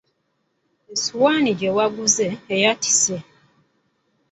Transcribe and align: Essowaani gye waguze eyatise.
Essowaani 0.93 1.51
gye 1.59 1.69
waguze 1.77 2.27
eyatise. 2.55 3.17